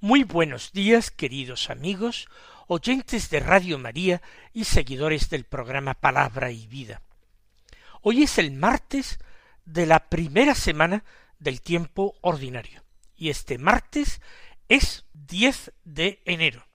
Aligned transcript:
Muy 0.00 0.24
buenos 0.24 0.72
días, 0.72 1.10
queridos 1.10 1.70
amigos, 1.70 2.28
oyentes 2.66 3.30
de 3.30 3.40
Radio 3.40 3.78
María 3.78 4.20
y 4.52 4.64
seguidores 4.64 5.30
del 5.30 5.44
programa 5.44 5.94
Palabra 5.94 6.50
y 6.50 6.66
Vida. 6.66 7.00
Hoy 8.02 8.24
es 8.24 8.36
el 8.36 8.52
martes 8.52 9.18
de 9.64 9.86
la 9.86 10.10
primera 10.10 10.54
semana 10.54 11.02
del 11.38 11.62
tiempo 11.62 12.14
ordinario, 12.20 12.84
y 13.16 13.30
este 13.30 13.56
martes 13.56 14.20
es 14.68 15.06
10 15.14 15.72
de 15.84 16.20
enero. 16.26 16.66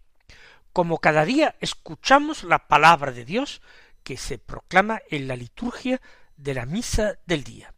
Como 0.74 0.98
cada 0.98 1.24
día 1.24 1.56
escuchamos 1.62 2.44
la 2.44 2.68
palabra 2.68 3.12
de 3.12 3.24
Dios 3.24 3.62
que 4.04 4.18
se 4.18 4.40
proclama 4.40 5.00
en 5.12 5.28
la 5.28 5.36
liturgia 5.36 6.02
de 6.38 6.56
la 6.56 6.66
misa 6.66 7.20
del 7.28 7.44
día. 7.44 7.76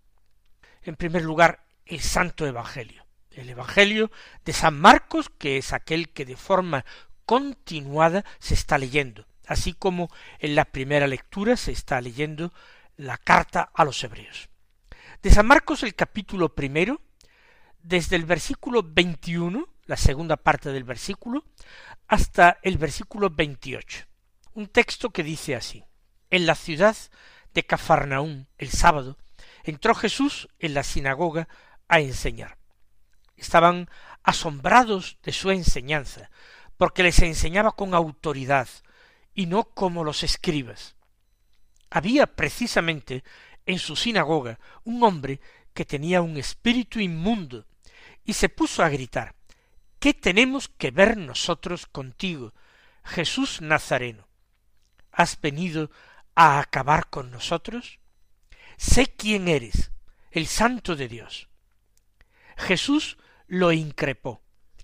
En 0.84 0.96
primer 0.96 1.24
lugar, 1.24 1.66
el 1.86 2.00
Santo 2.00 2.48
Evangelio 2.48 3.03
el 3.36 3.50
Evangelio 3.50 4.12
de 4.46 4.54
San 4.54 4.80
Marcos, 4.80 5.30
que 5.30 5.58
es 5.58 5.74
aquel 5.74 6.10
que 6.10 6.26
de 6.26 6.36
forma 6.36 6.86
continuada 7.26 8.26
se 8.40 8.54
está 8.54 8.78
leyendo, 8.78 9.26
así 9.48 9.74
como 9.74 10.10
en 10.40 10.56
la 10.56 10.66
primera 10.66 11.08
lectura 11.08 11.58
se 11.58 11.72
está 11.72 12.00
leyendo 12.02 12.54
la 12.98 13.18
carta 13.18 13.72
a 13.74 13.86
los 13.86 14.04
hebreos. 14.04 14.50
De 15.22 15.32
San 15.32 15.48
Marcos 15.48 15.84
el 15.84 15.96
capítulo 15.96 16.54
primero, 16.54 17.02
desde 17.82 18.16
el 18.16 18.26
versículo 18.26 18.84
21, 18.84 19.68
la 19.86 19.98
segunda 19.98 20.38
parte 20.38 20.72
del 20.72 20.84
versículo, 20.84 21.46
hasta 22.08 22.60
el 22.62 22.78
versículo 22.78 23.30
28. 23.30 24.06
Un 24.54 24.68
texto 24.68 25.10
que 25.10 25.24
dice 25.24 25.56
así, 25.56 25.84
en 26.30 26.46
la 26.46 26.56
ciudad 26.56 26.96
de 27.54 27.64
Cafarnaún, 27.64 28.48
el 28.58 28.70
sábado, 28.70 29.18
entró 29.64 29.96
Jesús 29.96 30.50
en 30.60 30.74
la 30.74 30.84
sinagoga 30.84 31.48
a 31.88 32.00
enseñar 32.00 32.63
estaban 33.36 33.90
asombrados 34.24 35.18
de 35.24 35.32
su 35.32 35.52
enseñanza, 35.52 36.30
porque 36.78 37.04
les 37.04 37.20
enseñaba 37.20 37.74
con 37.74 37.94
autoridad 37.94 38.68
y 39.34 39.46
no 39.46 39.64
como 39.64 40.04
los 40.04 40.24
escribas. 40.24 40.96
Había 41.90 42.28
precisamente 42.28 43.24
en 43.66 43.80
su 43.80 43.96
sinagoga 43.96 44.60
un 44.84 45.04
hombre 45.04 45.40
que 45.74 45.86
tenía 45.86 46.22
un 46.22 46.38
espíritu 46.38 47.00
inmundo 47.00 47.66
y 48.24 48.34
se 48.34 48.50
puso 48.50 48.84
a 48.84 48.90
gritar 48.90 49.36
¿Qué 50.04 50.14
tenemos 50.14 50.68
que 50.68 50.92
ver 50.92 51.16
nosotros 51.16 51.88
contigo, 51.88 52.54
Jesús 53.06 53.62
Nazareno? 53.62 54.28
¿Has 55.14 55.40
venido 55.40 55.92
a 56.36 56.60
acabar 56.60 57.10
con 57.10 57.32
nosotros? 57.32 58.00
Sé 58.76 59.16
quién 59.16 59.48
eres, 59.48 59.92
el 60.32 60.48
santo 60.48 60.98
de 60.98 61.08
Dios. 61.08 61.48
Jesús 62.58 63.18
lo 63.48 63.72
increpó. 63.72 64.42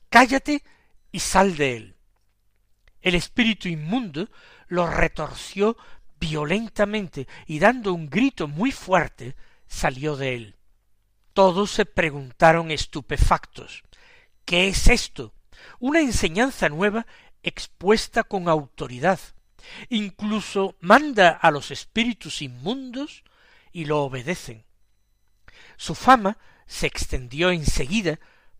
Cállate 0.09 0.63
y 1.11 1.19
sal 1.19 1.55
de 1.57 1.75
él. 1.75 1.95
El 3.01 3.15
espíritu 3.15 3.67
inmundo 3.67 4.29
lo 4.67 4.87
retorció 4.87 5.77
violentamente 6.19 7.27
y 7.47 7.59
dando 7.59 7.93
un 7.93 8.09
grito 8.09 8.47
muy 8.47 8.71
fuerte 8.71 9.35
salió 9.67 10.17
de 10.17 10.35
él. 10.35 10.55
Todos 11.33 11.71
se 11.71 11.85
preguntaron 11.85 12.71
estupefactos 12.71 13.83
¿Qué 14.45 14.67
es 14.67 14.87
esto? 14.87 15.33
Una 15.79 15.99
enseñanza 15.99 16.69
nueva 16.69 17.05
expuesta 17.43 18.23
con 18.23 18.49
autoridad. 18.49 19.19
Incluso 19.89 20.75
manda 20.79 21.29
a 21.29 21.51
los 21.51 21.69
espíritus 21.69 22.41
inmundos 22.41 23.23
y 23.71 23.85
lo 23.85 24.01
obedecen. 24.01 24.65
Su 25.77 25.93
fama 25.93 26.39
se 26.65 26.87
extendió 26.87 27.51
enseguida 27.51 28.19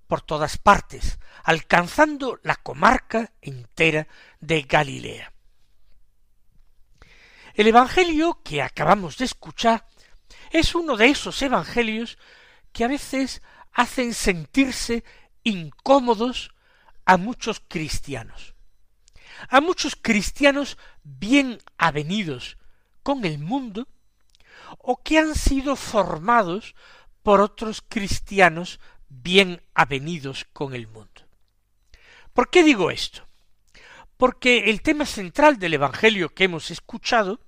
por 0.10 0.24
todas 0.24 0.58
partes, 0.58 1.20
alcanzando 1.44 2.40
la 2.42 2.56
comarca 2.56 3.32
entera 3.42 4.08
de 4.40 4.64
Galilea. 4.64 5.32
El 7.54 7.68
Evangelio 7.68 8.42
que 8.44 8.64
acabamos 8.64 9.20
de 9.20 9.26
escuchar 9.26 9.86
es 10.50 10.74
uno 10.74 10.98
de 10.98 11.10
esos 11.10 11.40
Evangelios 11.44 12.18
que 12.72 12.86
a 12.86 12.88
veces 12.88 13.44
hacen 13.72 14.16
sentirse 14.16 15.04
incómodos 15.44 16.56
a 17.06 17.18
muchos 17.18 17.62
cristianos, 17.68 18.56
a 19.48 19.62
muchos 19.62 19.96
cristianos 19.96 20.80
bien 21.04 21.60
avenidos 21.78 22.58
con 23.04 23.26
el 23.26 23.38
mundo, 23.38 23.88
o 24.80 25.04
que 25.04 25.20
han 25.20 25.36
sido 25.36 25.76
formados 25.76 26.74
por 27.22 27.42
otros 27.42 27.84
cristianos 27.88 28.80
bien 29.10 29.62
avenidos 29.74 30.46
con 30.54 30.74
el 30.74 30.88
mundo. 30.88 31.22
¿Por 32.34 32.50
qué 32.50 32.64
digo 32.64 32.92
esto? 32.92 33.28
Porque 34.18 34.70
el 34.70 34.82
tema 34.82 35.06
central 35.06 35.60
del 35.60 35.74
Evangelio 35.74 36.30
que 36.30 36.46
hemos 36.46 36.72
escuchado 36.72 37.40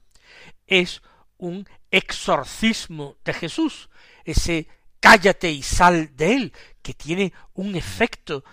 es 0.68 1.02
un 1.38 1.68
exorcismo 1.90 3.18
de 3.24 3.34
Jesús, 3.34 3.90
ese 4.24 4.68
cállate 5.00 5.52
y 5.52 5.62
sal 5.62 6.16
de 6.16 6.36
él, 6.36 6.54
que 6.82 6.94
tiene 6.94 7.34
un 7.54 7.76
efecto 7.76 8.44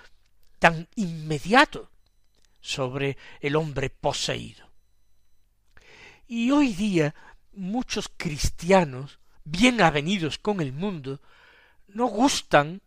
tan 0.58 0.88
inmediato 0.96 1.90
sobre 2.60 3.16
el 3.40 3.56
hombre 3.56 3.90
poseído. 3.90 4.68
Y 6.26 6.50
hoy 6.50 6.74
día 6.74 7.14
muchos 7.52 8.10
cristianos, 8.16 9.18
bien 9.44 9.80
avenidos 9.80 10.38
con 10.38 10.60
el 10.60 10.72
mundo, 10.72 11.20
no 11.86 12.06
gustan 12.06 12.82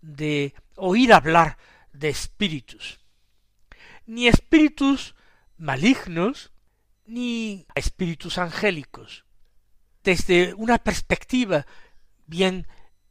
de 0.00 0.54
oír 0.76 1.12
hablar 1.12 1.58
de 1.92 2.08
espíritus, 2.08 3.00
ni 4.06 4.28
espíritus 4.28 5.14
malignos, 5.56 6.52
ni 7.06 7.66
espíritus 7.74 8.38
angélicos. 8.38 9.24
Desde 10.02 10.54
una 10.54 10.78
perspectiva 10.78 11.66
bien 12.26 12.66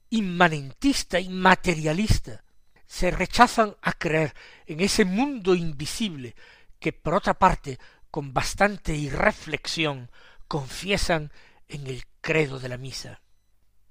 inmanentista 0.09 1.19
y 1.19 1.29
materialista, 1.29 2.43
se 2.87 3.11
rechazan 3.11 3.75
a 3.81 3.93
creer 3.93 4.33
en 4.65 4.79
ese 4.79 5.05
mundo 5.05 5.53
invisible 5.53 6.35
que 6.79 6.91
por 6.91 7.13
otra 7.13 7.35
parte 7.35 7.77
con 8.09 8.33
bastante 8.33 8.95
irreflexión 8.95 10.09
confiesan 10.47 11.31
en 11.67 11.85
el 11.85 12.03
credo 12.21 12.59
de 12.59 12.69
la 12.69 12.77
misa. 12.77 13.21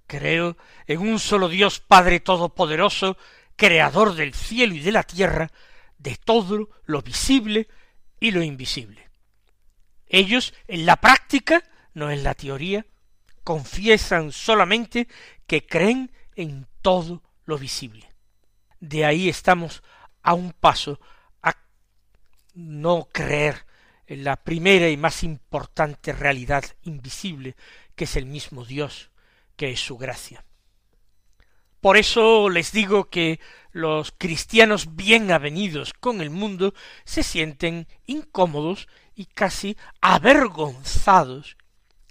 Creo 0.09 0.57
en 0.87 1.01
un 1.01 1.19
solo 1.21 1.49
Dios 1.49 1.81
Padre 1.81 2.19
Todopoderoso, 2.19 3.19
Creador 3.57 4.15
del 4.15 4.33
cielo 4.33 4.75
y 4.75 4.81
de 4.81 4.91
la 4.91 5.03
tierra, 5.03 5.53
de 5.99 6.17
todo 6.17 6.71
lo 6.87 7.03
visible 7.03 7.69
y 8.19 8.31
lo 8.31 8.43
invisible. 8.43 9.11
Ellos, 10.07 10.55
en 10.67 10.87
la 10.87 10.97
práctica, 10.97 11.63
no 11.93 12.11
en 12.11 12.25
la 12.25 12.33
teoría, 12.33 12.87
confiesan 13.45 14.33
solamente 14.33 15.09
que 15.47 15.67
creen 15.67 16.11
en 16.37 16.67
todo 16.81 17.23
lo 17.45 17.59
visible. 17.59 18.09
De 18.81 19.05
ahí 19.05 19.29
estamos 19.29 19.83
a 20.23 20.33
un 20.33 20.53
paso 20.53 21.01
a 21.43 21.55
no 22.55 23.09
creer 23.13 23.67
en 24.07 24.25
la 24.25 24.37
primera 24.37 24.89
y 24.89 24.97
más 24.97 25.23
importante 25.23 26.15
realidad 26.15 26.65
invisible 26.85 27.57
que 27.95 28.05
es 28.05 28.17
el 28.17 28.25
mismo 28.25 28.65
Dios, 28.65 29.11
que 29.59 29.73
es 29.73 29.81
su 29.81 29.99
gracia. 29.99 30.45
Por 31.81 31.97
eso 31.97 32.49
les 32.49 32.73
digo 32.73 33.11
que 33.11 33.41
los 33.73 34.13
cristianos 34.17 34.97
bien 34.97 35.31
avenidos 35.31 35.93
con 35.93 36.21
el 36.21 36.31
mundo 36.31 36.75
se 37.05 37.23
sienten 37.23 37.87
incómodos 38.07 38.89
y 39.15 39.27
casi 39.27 39.77
avergonzados 40.01 41.57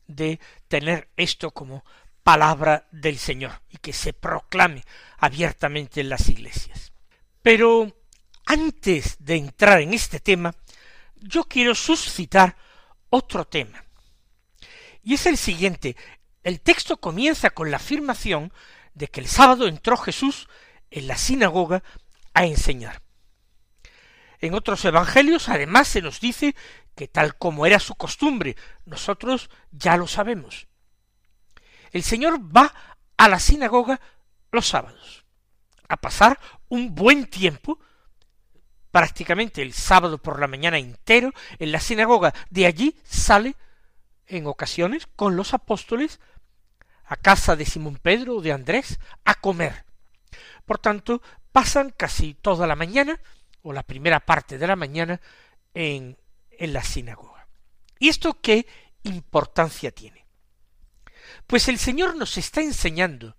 de 0.07 0.39
tener 0.67 1.09
esto 1.15 1.51
como 1.51 1.83
palabra 2.21 2.87
del 2.91 3.17
Señor 3.17 3.61
y 3.69 3.77
que 3.77 3.93
se 3.93 4.11
proclame 4.11 4.83
abiertamente 5.17 6.01
en 6.01 6.09
las 6.09 6.27
iglesias. 6.27 6.91
Pero 7.41 7.95
antes 8.45 9.15
de 9.19 9.35
entrar 9.35 9.81
en 9.81 9.93
este 9.93 10.19
tema, 10.19 10.53
yo 11.15 11.45
quiero 11.45 11.73
suscitar 11.73 12.57
otro 13.09 13.45
tema. 13.45 13.83
Y 15.03 15.13
es 15.13 15.25
el 15.25 15.37
siguiente, 15.37 15.95
el 16.47 16.61
texto 16.61 16.95
comienza 16.95 17.49
con 17.49 17.71
la 17.71 17.75
afirmación 17.75 18.53
de 18.93 19.09
que 19.09 19.19
el 19.19 19.27
sábado 19.27 19.67
entró 19.67 19.97
Jesús 19.97 20.47
en 20.91 21.05
la 21.05 21.17
sinagoga 21.17 21.83
a 22.33 22.45
enseñar. 22.45 23.01
En 24.39 24.53
otros 24.53 24.85
evangelios 24.85 25.49
además 25.49 25.89
se 25.89 26.01
nos 26.01 26.21
dice 26.21 26.55
que 26.95 27.09
tal 27.09 27.35
como 27.35 27.65
era 27.65 27.79
su 27.79 27.95
costumbre, 27.95 28.55
nosotros 28.85 29.49
ya 29.71 29.97
lo 29.97 30.07
sabemos. 30.07 30.67
El 31.91 32.03
Señor 32.03 32.39
va 32.39 32.73
a 33.17 33.27
la 33.27 33.39
sinagoga 33.39 33.99
los 34.53 34.69
sábados, 34.69 35.25
a 35.89 35.97
pasar 35.97 36.39
un 36.69 36.95
buen 36.95 37.25
tiempo, 37.25 37.77
prácticamente 38.91 39.61
el 39.61 39.73
sábado 39.73 40.17
por 40.17 40.39
la 40.39 40.47
mañana 40.47 40.77
entero, 40.77 41.33
en 41.59 41.73
la 41.73 41.81
sinagoga. 41.81 42.33
De 42.49 42.65
allí 42.65 42.95
sale, 43.03 43.57
en 44.27 44.47
ocasiones, 44.47 45.09
con 45.17 45.35
los 45.35 45.53
apóstoles, 45.53 46.21
a 47.07 47.15
casa 47.15 47.55
de 47.55 47.65
Simón 47.65 47.97
Pedro 48.01 48.37
o 48.37 48.41
de 48.41 48.51
Andrés, 48.51 48.99
a 49.25 49.35
comer. 49.35 49.85
Por 50.65 50.77
tanto, 50.77 51.21
pasan 51.51 51.93
casi 51.95 52.33
toda 52.33 52.67
la 52.67 52.75
mañana, 52.75 53.19
o 53.61 53.73
la 53.73 53.83
primera 53.83 54.19
parte 54.19 54.57
de 54.57 54.67
la 54.67 54.75
mañana, 54.75 55.21
en, 55.73 56.17
en 56.51 56.73
la 56.73 56.83
sinagoga. 56.83 57.47
¿Y 57.99 58.09
esto 58.09 58.39
qué 58.41 58.67
importancia 59.03 59.91
tiene? 59.91 60.25
Pues 61.47 61.67
el 61.67 61.79
Señor 61.79 62.15
nos 62.15 62.37
está 62.37 62.61
enseñando 62.61 63.37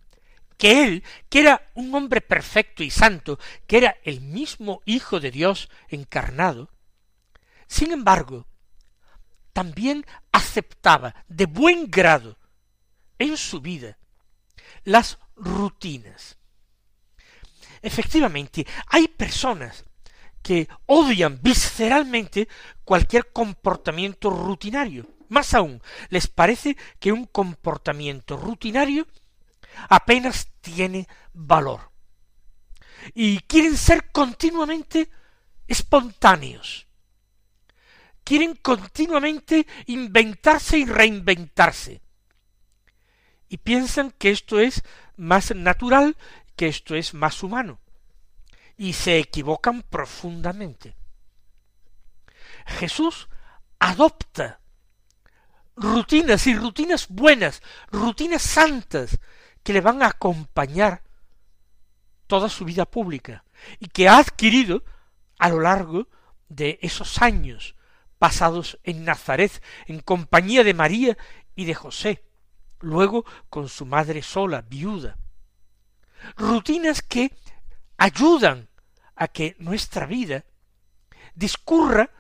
que 0.56 0.82
Él, 0.82 1.04
que 1.28 1.40
era 1.40 1.70
un 1.74 1.94
hombre 1.94 2.20
perfecto 2.20 2.82
y 2.82 2.90
santo, 2.90 3.38
que 3.66 3.78
era 3.78 3.96
el 4.02 4.20
mismo 4.20 4.82
Hijo 4.86 5.20
de 5.20 5.30
Dios 5.30 5.68
encarnado, 5.88 6.70
sin 7.68 7.92
embargo, 7.92 8.46
también 9.52 10.06
aceptaba 10.32 11.14
de 11.28 11.46
buen 11.46 11.90
grado 11.90 12.38
en 13.18 13.36
su 13.36 13.60
vida 13.60 13.98
las 14.84 15.18
rutinas. 15.36 16.36
Efectivamente, 17.82 18.66
hay 18.88 19.08
personas 19.08 19.84
que 20.42 20.68
odian 20.86 21.40
visceralmente 21.42 22.48
cualquier 22.84 23.32
comportamiento 23.32 24.30
rutinario. 24.30 25.06
Más 25.28 25.54
aún, 25.54 25.82
les 26.08 26.26
parece 26.26 26.76
que 26.98 27.12
un 27.12 27.26
comportamiento 27.26 28.36
rutinario 28.36 29.06
apenas 29.88 30.48
tiene 30.60 31.06
valor. 31.32 31.92
Y 33.14 33.40
quieren 33.40 33.76
ser 33.76 34.10
continuamente 34.10 35.10
espontáneos. 35.66 36.86
Quieren 38.24 38.56
continuamente 38.56 39.66
inventarse 39.86 40.78
y 40.78 40.84
reinventarse. 40.84 42.02
Y 43.48 43.58
piensan 43.58 44.10
que 44.12 44.30
esto 44.30 44.60
es 44.60 44.82
más 45.16 45.54
natural, 45.54 46.16
que 46.56 46.68
esto 46.68 46.94
es 46.94 47.14
más 47.14 47.42
humano. 47.42 47.80
Y 48.76 48.92
se 48.92 49.18
equivocan 49.18 49.82
profundamente. 49.82 50.96
Jesús 52.66 53.28
adopta 53.78 54.60
rutinas 55.76 56.46
y 56.46 56.54
rutinas 56.54 57.08
buenas, 57.08 57.62
rutinas 57.90 58.42
santas, 58.42 59.18
que 59.62 59.72
le 59.72 59.80
van 59.80 60.02
a 60.02 60.08
acompañar 60.08 61.02
toda 62.26 62.48
su 62.48 62.64
vida 62.64 62.84
pública 62.84 63.44
y 63.78 63.86
que 63.86 64.08
ha 64.08 64.18
adquirido 64.18 64.84
a 65.38 65.48
lo 65.48 65.60
largo 65.60 66.08
de 66.48 66.78
esos 66.82 67.20
años 67.22 67.74
pasados 68.18 68.78
en 68.82 69.04
Nazaret 69.04 69.62
en 69.86 70.00
compañía 70.00 70.64
de 70.64 70.74
María 70.74 71.16
y 71.54 71.64
de 71.64 71.74
José, 71.74 72.24
luego 72.80 73.25
con 73.48 73.69
su 73.69 73.86
madre 73.86 74.22
sola, 74.22 74.62
viuda. 74.62 75.16
Rutinas 76.36 77.02
que 77.02 77.36
ayudan 77.96 78.69
a 79.14 79.28
que 79.28 79.56
nuestra 79.58 80.06
vida 80.06 80.44
discurra 81.34 82.10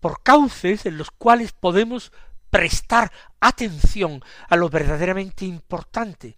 por 0.00 0.22
cauces 0.22 0.86
en 0.86 0.98
los 0.98 1.10
cuales 1.10 1.52
podemos 1.52 2.12
prestar 2.50 3.12
atención 3.40 4.22
a 4.48 4.56
lo 4.56 4.68
verdaderamente 4.68 5.44
importante 5.44 6.36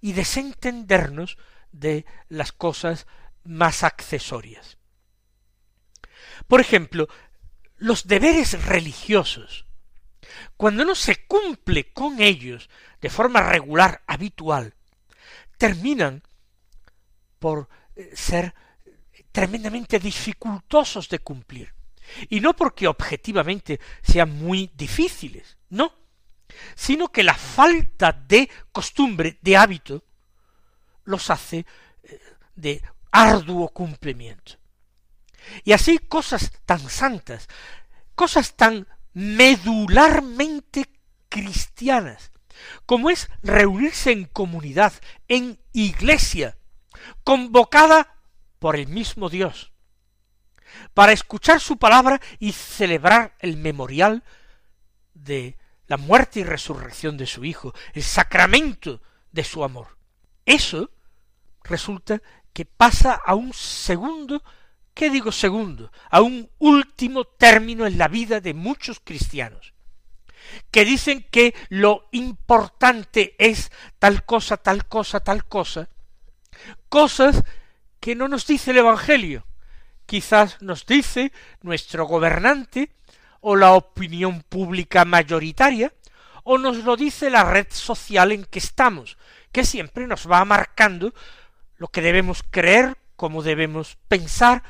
y 0.00 0.12
desentendernos 0.12 1.38
de 1.70 2.04
las 2.28 2.52
cosas 2.52 3.06
más 3.44 3.82
accesorias. 3.82 4.78
Por 6.48 6.60
ejemplo, 6.60 7.08
los 7.76 8.06
deberes 8.06 8.64
religiosos, 8.64 9.66
cuando 10.56 10.84
no 10.84 10.94
se 10.94 11.26
cumple 11.26 11.92
con 11.92 12.20
ellos 12.20 12.68
de 13.00 13.10
forma 13.10 13.42
regular, 13.42 14.02
habitual, 14.06 14.74
terminan 15.58 16.22
por 17.38 17.68
eh, 17.96 18.10
ser 18.14 18.54
tremendamente 19.30 19.98
dificultosos 19.98 21.08
de 21.08 21.18
cumplir. 21.18 21.74
Y 22.28 22.40
no 22.40 22.54
porque 22.54 22.86
objetivamente 22.86 23.80
sean 24.02 24.30
muy 24.30 24.70
difíciles, 24.74 25.56
no, 25.70 25.94
sino 26.74 27.08
que 27.08 27.22
la 27.22 27.34
falta 27.34 28.12
de 28.12 28.48
costumbre, 28.70 29.38
de 29.40 29.56
hábito, 29.56 30.04
los 31.04 31.30
hace 31.30 31.66
eh, 32.02 32.20
de 32.54 32.82
arduo 33.10 33.68
cumplimiento. 33.68 34.54
Y 35.64 35.72
así 35.72 35.98
cosas 35.98 36.52
tan 36.64 36.80
santas, 36.88 37.48
cosas 38.14 38.54
tan 38.54 38.86
medularmente 39.14 40.86
cristianas, 41.28 42.32
como 42.86 43.10
es 43.10 43.28
reunirse 43.42 44.12
en 44.12 44.24
comunidad, 44.24 44.92
en 45.28 45.58
iglesia, 45.72 46.56
convocada 47.24 48.16
por 48.58 48.76
el 48.76 48.86
mismo 48.86 49.28
Dios, 49.28 49.72
para 50.94 51.12
escuchar 51.12 51.60
su 51.60 51.76
palabra 51.76 52.20
y 52.38 52.52
celebrar 52.52 53.34
el 53.40 53.56
memorial 53.56 54.22
de 55.14 55.56
la 55.86 55.96
muerte 55.96 56.40
y 56.40 56.44
resurrección 56.44 57.16
de 57.16 57.26
su 57.26 57.44
Hijo, 57.44 57.74
el 57.92 58.02
sacramento 58.02 59.02
de 59.30 59.44
su 59.44 59.64
amor. 59.64 59.98
Eso 60.46 60.90
resulta 61.64 62.22
que 62.52 62.64
pasa 62.64 63.14
a 63.14 63.34
un 63.34 63.52
segundo, 63.52 64.42
¿qué 64.94 65.10
digo 65.10 65.32
segundo? 65.32 65.90
A 66.10 66.20
un 66.20 66.50
último 66.58 67.24
término 67.24 67.86
en 67.86 67.98
la 67.98 68.08
vida 68.08 68.40
de 68.40 68.54
muchos 68.54 69.00
cristianos, 69.00 69.72
que 70.70 70.84
dicen 70.84 71.26
que 71.30 71.54
lo 71.68 72.08
importante 72.12 73.34
es 73.38 73.70
tal 73.98 74.24
cosa, 74.24 74.56
tal 74.56 74.86
cosa, 74.86 75.20
tal 75.20 75.44
cosa, 75.46 75.88
cosas 76.88 77.42
que 78.00 78.14
no 78.14 78.28
nos 78.28 78.46
dice 78.46 78.72
el 78.72 78.78
Evangelio, 78.78 79.46
quizás 80.06 80.60
nos 80.60 80.86
dice 80.86 81.32
nuestro 81.62 82.06
gobernante 82.06 82.90
o 83.40 83.56
la 83.56 83.72
opinión 83.72 84.42
pública 84.42 85.04
mayoritaria, 85.04 85.92
o 86.44 86.58
nos 86.58 86.78
lo 86.78 86.96
dice 86.96 87.30
la 87.30 87.44
red 87.44 87.66
social 87.70 88.32
en 88.32 88.44
que 88.44 88.58
estamos, 88.58 89.16
que 89.52 89.64
siempre 89.64 90.06
nos 90.06 90.30
va 90.30 90.44
marcando 90.44 91.14
lo 91.76 91.88
que 91.88 92.02
debemos 92.02 92.42
creer, 92.50 92.96
cómo 93.16 93.42
debemos 93.42 93.96
pensar, 94.08 94.62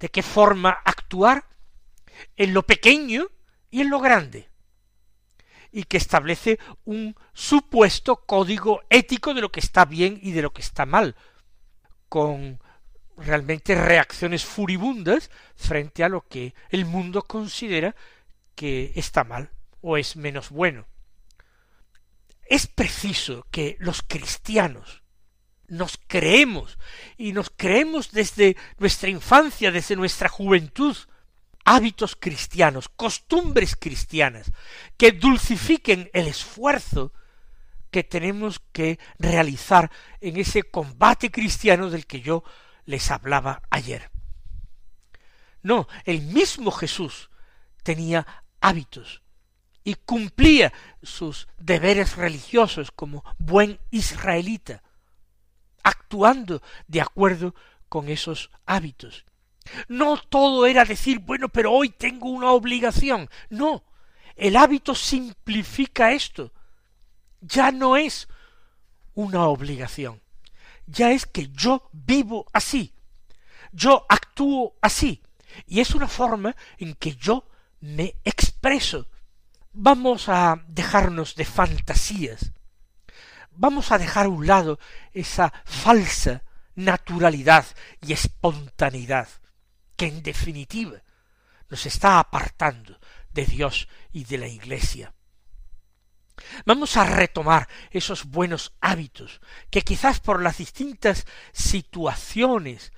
de 0.00 0.08
qué 0.08 0.22
forma 0.22 0.70
actuar, 0.84 1.44
en 2.36 2.54
lo 2.54 2.64
pequeño 2.64 3.28
y 3.70 3.80
en 3.80 3.90
lo 3.90 4.00
grande, 4.00 4.48
y 5.70 5.84
que 5.84 5.96
establece 5.96 6.58
un 6.84 7.14
supuesto 7.32 8.24
código 8.24 8.82
ético 8.90 9.34
de 9.34 9.40
lo 9.40 9.52
que 9.52 9.60
está 9.60 9.84
bien 9.84 10.18
y 10.22 10.32
de 10.32 10.42
lo 10.42 10.52
que 10.52 10.62
está 10.62 10.86
mal, 10.86 11.16
con 12.08 12.60
realmente 13.16 13.74
reacciones 13.74 14.44
furibundas 14.44 15.30
frente 15.56 16.04
a 16.04 16.08
lo 16.08 16.26
que 16.26 16.54
el 16.70 16.84
mundo 16.86 17.22
considera 17.22 17.94
que 18.54 18.92
está 18.94 19.24
mal 19.24 19.50
o 19.80 19.96
es 19.96 20.16
menos 20.16 20.50
bueno. 20.50 20.86
Es 22.46 22.66
preciso 22.66 23.46
que 23.50 23.76
los 23.78 24.02
cristianos 24.02 25.02
nos 25.68 25.98
creemos 26.06 26.78
y 27.16 27.32
nos 27.32 27.50
creemos 27.54 28.10
desde 28.10 28.56
nuestra 28.78 29.08
infancia, 29.08 29.70
desde 29.70 29.96
nuestra 29.96 30.28
juventud, 30.28 30.96
hábitos 31.64 32.16
cristianos, 32.18 32.88
costumbres 32.88 33.76
cristianas, 33.76 34.50
que 34.96 35.12
dulcifiquen 35.12 36.10
el 36.14 36.26
esfuerzo 36.26 37.12
que 37.90 38.04
tenemos 38.04 38.60
que 38.72 38.98
realizar 39.18 39.90
en 40.20 40.38
ese 40.38 40.62
combate 40.62 41.30
cristiano 41.30 41.90
del 41.90 42.06
que 42.06 42.20
yo 42.20 42.44
les 42.84 43.10
hablaba 43.10 43.62
ayer. 43.70 44.10
No, 45.62 45.88
el 46.04 46.22
mismo 46.22 46.70
Jesús 46.70 47.30
tenía 47.82 48.26
hábitos 48.60 49.22
y 49.84 49.94
cumplía 49.94 50.72
sus 51.02 51.48
deberes 51.58 52.16
religiosos 52.16 52.90
como 52.90 53.24
buen 53.38 53.78
israelita, 53.90 54.82
actuando 55.88 56.62
de 56.86 57.00
acuerdo 57.00 57.54
con 57.88 58.08
esos 58.08 58.50
hábitos. 58.66 59.24
No 59.88 60.16
todo 60.16 60.66
era 60.66 60.84
decir, 60.84 61.18
bueno, 61.18 61.48
pero 61.48 61.72
hoy 61.72 61.90
tengo 61.90 62.28
una 62.30 62.50
obligación. 62.52 63.28
No, 63.50 63.84
el 64.36 64.56
hábito 64.56 64.94
simplifica 64.94 66.12
esto. 66.12 66.52
Ya 67.40 67.70
no 67.70 67.96
es 67.96 68.28
una 69.14 69.46
obligación 69.46 70.20
ya 70.88 71.12
es 71.12 71.26
que 71.26 71.48
yo 71.48 71.88
vivo 71.92 72.46
así, 72.52 72.94
yo 73.72 74.06
actúo 74.08 74.76
así, 74.80 75.22
Y 75.66 75.80
es 75.80 75.94
una 75.94 76.08
forma 76.08 76.54
en 76.78 76.94
que 76.94 77.16
yo 77.16 77.48
me 77.80 78.16
expreso. 78.24 79.08
Vamos 79.72 80.28
a 80.28 80.62
dejarnos 80.68 81.34
de 81.34 81.44
fantasías. 81.44 82.52
Vamos 83.60 83.90
a 83.90 83.98
dejar 83.98 84.26
a 84.26 84.28
un 84.28 84.46
lado 84.46 84.78
esa 85.12 85.52
falsa 85.64 86.44
naturalidad 86.76 87.66
y 88.00 88.12
espontaneidad 88.12 89.28
que 89.96 90.06
en 90.06 90.22
definitiva 90.22 91.02
nos 91.68 91.84
está 91.84 92.20
apartando 92.20 93.00
de 93.32 93.46
Dios 93.46 93.88
y 94.12 94.24
de 94.24 94.38
la 94.38 94.46
Iglesia. 94.46 95.12
Vamos 96.66 96.96
a 96.96 97.04
retomar 97.04 97.68
esos 97.90 98.26
buenos 98.26 98.74
hábitos 98.80 99.40
que 99.70 99.82
quizás 99.82 100.20
por 100.20 100.40
las 100.40 100.58
distintas 100.58 101.26
situaciones 101.52 102.92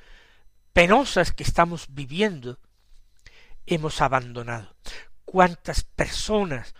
penosas 0.75 1.33
que 1.33 1.43
estamos 1.43 1.87
viviendo 1.89 2.61
hemos 3.65 4.03
abandonado. 4.03 4.77
Cuántas 5.25 5.85
personas, 5.85 6.75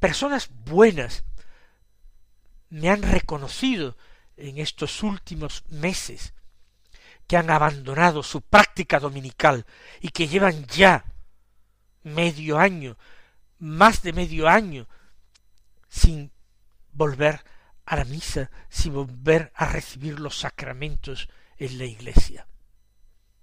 personas 0.00 0.50
buenas, 0.64 1.22
me 2.72 2.88
han 2.88 3.02
reconocido 3.02 3.98
en 4.38 4.56
estos 4.56 5.02
últimos 5.02 5.62
meses 5.68 6.32
que 7.26 7.36
han 7.36 7.50
abandonado 7.50 8.22
su 8.22 8.40
práctica 8.40 8.98
dominical 8.98 9.66
y 10.00 10.08
que 10.08 10.26
llevan 10.26 10.64
ya 10.68 11.04
medio 12.02 12.58
año, 12.58 12.96
más 13.58 14.02
de 14.02 14.14
medio 14.14 14.48
año, 14.48 14.88
sin 15.90 16.32
volver 16.92 17.44
a 17.84 17.96
la 17.96 18.06
misa, 18.06 18.50
sin 18.70 18.94
volver 18.94 19.52
a 19.54 19.66
recibir 19.66 20.18
los 20.18 20.38
sacramentos 20.38 21.28
en 21.58 21.76
la 21.76 21.84
iglesia. 21.84 22.46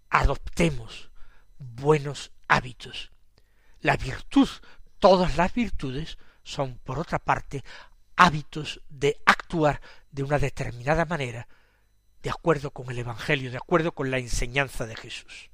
Adoptemos 0.10 1.12
buenos 1.60 2.32
hábitos. 2.48 3.12
La 3.80 3.96
virtud, 3.96 4.50
todas 4.98 5.38
las 5.38 5.54
virtudes, 5.54 6.18
son, 6.42 6.80
por 6.80 6.98
otra 6.98 7.20
parte, 7.20 7.64
hábitos 8.20 8.82
de 8.90 9.22
actuar 9.26 9.82
de 10.12 10.24
una 10.24 10.40
determinada 10.40 11.06
manera, 11.06 11.48
de 12.22 12.30
acuerdo 12.30 12.72
con 12.72 12.92
el 12.92 13.00
Evangelio, 13.00 13.50
de 13.50 13.58
acuerdo 13.58 13.94
con 13.94 14.12
la 14.12 14.18
enseñanza 14.18 14.86
de 14.86 14.98
Jesús. 14.98 15.50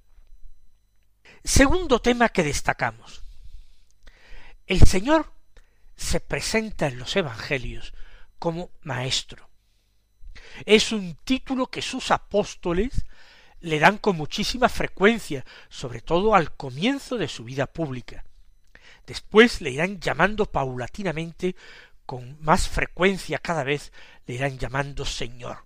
Segundo 1.44 2.02
tema 2.02 2.30
que 2.30 2.44
destacamos. 2.44 3.22
El 4.66 4.82
Señor 4.82 5.32
se 5.96 6.20
presenta 6.20 6.88
en 6.88 6.98
los 6.98 7.16
Evangelios 7.16 7.94
como 8.40 8.72
Maestro. 8.82 9.48
Es 10.66 10.92
un 10.92 11.16
título 11.24 11.68
que 11.68 11.84
sus 11.84 12.10
apóstoles 12.10 13.06
le 13.60 13.78
dan 13.78 14.00
con 14.00 14.18
muchísima 14.18 14.70
frecuencia, 14.70 15.46
sobre 15.70 16.02
todo 16.02 16.34
al 16.34 16.56
comienzo 16.56 17.18
de 17.18 17.28
su 17.28 17.44
vida 17.44 17.68
pública. 17.68 18.26
Después 19.06 19.62
le 19.62 19.70
irán 19.70 20.00
llamando 20.00 20.48
paulatinamente 20.48 21.56
con 22.06 22.38
más 22.42 22.68
frecuencia 22.68 23.40
cada 23.40 23.64
vez 23.64 23.92
le 24.26 24.36
irán 24.36 24.58
llamando 24.58 25.06
Señor. 25.06 25.66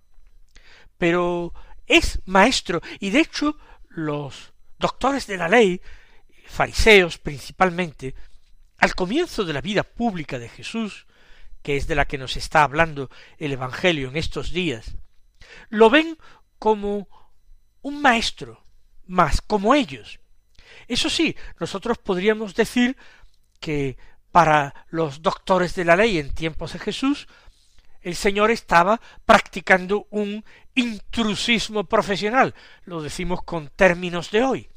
Pero 0.98 1.52
es 1.86 2.20
maestro 2.26 2.80
y 2.98 3.10
de 3.10 3.20
hecho 3.20 3.56
los 3.88 4.52
doctores 4.78 5.26
de 5.26 5.36
la 5.36 5.48
ley, 5.48 5.80
fariseos 6.46 7.18
principalmente, 7.18 8.14
al 8.78 8.94
comienzo 8.94 9.44
de 9.44 9.52
la 9.52 9.60
vida 9.60 9.82
pública 9.82 10.38
de 10.38 10.48
Jesús, 10.48 11.06
que 11.62 11.76
es 11.76 11.86
de 11.86 11.94
la 11.94 12.06
que 12.06 12.18
nos 12.18 12.36
está 12.36 12.62
hablando 12.62 13.10
el 13.38 13.52
Evangelio 13.52 14.08
en 14.08 14.16
estos 14.16 14.50
días, 14.50 14.96
lo 15.68 15.90
ven 15.90 16.16
como 16.58 17.08
un 17.82 18.00
maestro, 18.00 18.64
más 19.06 19.40
como 19.40 19.74
ellos. 19.74 20.20
Eso 20.88 21.10
sí, 21.10 21.36
nosotros 21.58 21.98
podríamos 21.98 22.54
decir 22.54 22.96
que 23.60 23.98
para 24.32 24.86
los 24.90 25.22
doctores 25.22 25.74
de 25.74 25.84
la 25.84 25.96
ley 25.96 26.18
en 26.18 26.32
tiempos 26.32 26.72
de 26.72 26.78
Jesús, 26.78 27.26
el 28.02 28.14
Señor 28.14 28.50
estaba 28.50 29.00
practicando 29.24 30.06
un 30.10 30.44
intrusismo 30.74 31.84
profesional, 31.84 32.54
lo 32.84 33.02
decimos 33.02 33.42
con 33.42 33.68
términos 33.68 34.30
de 34.30 34.42
hoy. 34.42 34.70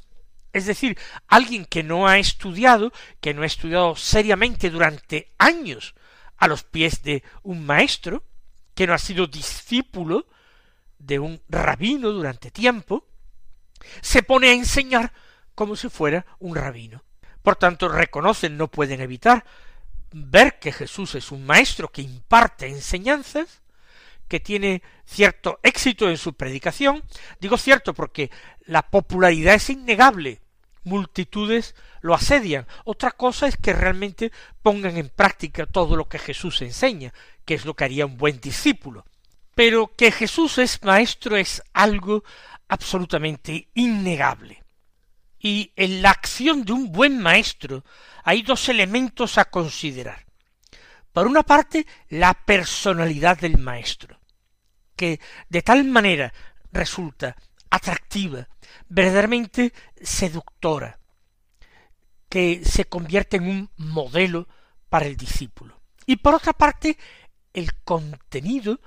Es 0.51 0.65
decir, 0.65 0.97
alguien 1.27 1.65
que 1.65 1.83
no 1.83 2.07
ha 2.07 2.19
estudiado, 2.19 2.91
que 3.21 3.33
no 3.33 3.41
ha 3.41 3.45
estudiado 3.47 3.95
seriamente 3.95 4.69
durante 4.69 5.31
años 5.39 5.95
a 6.37 6.47
los 6.47 6.63
pies 6.63 7.01
de 7.01 7.23
un 7.41 7.65
maestro, 7.65 8.23
que 8.75 8.85
no 8.85 8.93
ha 8.93 8.99
sido 8.99 9.27
discípulo 9.27 10.27
de 10.99 11.19
un 11.19 11.41
rabino 11.49 12.09
durante 12.09 12.51
tiempo, 12.51 13.07
se 14.01 14.23
pone 14.23 14.49
a 14.49 14.53
enseñar 14.53 15.13
como 15.55 15.75
si 15.75 15.89
fuera 15.89 16.25
un 16.39 16.55
rabino. 16.55 17.03
Por 17.43 17.57
tanto, 17.57 17.89
reconocen, 17.89 18.57
no 18.57 18.69
pueden 18.69 19.01
evitar 19.01 19.45
ver 20.13 20.59
que 20.59 20.71
Jesús 20.71 21.15
es 21.15 21.31
un 21.31 21.45
maestro 21.45 21.89
que 21.89 22.01
imparte 22.01 22.67
enseñanzas, 22.67 23.61
que 24.27 24.39
tiene 24.39 24.81
cierto 25.05 25.59
éxito 25.63 26.09
en 26.09 26.17
su 26.17 26.33
predicación. 26.33 27.03
Digo 27.39 27.57
cierto 27.57 27.93
porque 27.93 28.31
la 28.65 28.83
popularidad 28.83 29.55
es 29.55 29.69
innegable. 29.69 30.39
Multitudes 30.83 31.75
lo 32.01 32.13
asedian. 32.13 32.67
Otra 32.85 33.11
cosa 33.11 33.47
es 33.47 33.57
que 33.57 33.73
realmente 33.73 34.31
pongan 34.61 34.97
en 34.97 35.09
práctica 35.09 35.65
todo 35.65 35.95
lo 35.95 36.07
que 36.07 36.19
Jesús 36.19 36.61
enseña, 36.61 37.13
que 37.45 37.55
es 37.55 37.65
lo 37.65 37.73
que 37.73 37.85
haría 37.85 38.05
un 38.05 38.17
buen 38.17 38.39
discípulo. 38.39 39.05
Pero 39.55 39.93
que 39.95 40.11
Jesús 40.11 40.57
es 40.57 40.83
maestro 40.83 41.37
es 41.37 41.61
algo 41.73 42.23
absolutamente 42.67 43.67
innegable. 43.73 44.62
Y 45.43 45.73
en 45.75 46.01
la 46.01 46.09
acción 46.09 46.63
de 46.63 46.73
un 46.73 46.91
buen 46.91 47.21
maestro 47.21 47.83
hay 48.23 48.41
dos 48.41 48.67
elementos 48.69 49.37
a 49.37 49.45
considerar. 49.45 50.25
Por 51.11 51.27
una 51.27 51.43
parte, 51.43 51.85
la 52.09 52.33
personalidad 52.33 53.37
del 53.37 53.59
maestro 53.59 54.19
que 54.95 55.19
de 55.49 55.61
tal 55.61 55.83
manera 55.85 56.33
resulta 56.71 57.35
atractiva, 57.69 58.47
verdaderamente 58.87 59.73
seductora, 60.01 60.99
que 62.29 62.63
se 62.63 62.85
convierte 62.85 63.37
en 63.37 63.47
un 63.49 63.69
modelo 63.77 64.47
para 64.89 65.05
el 65.05 65.17
discípulo. 65.17 65.81
Y 66.05 66.17
por 66.17 66.35
otra 66.35 66.53
parte, 66.53 66.97
el 67.53 67.73
contenido 67.83 68.79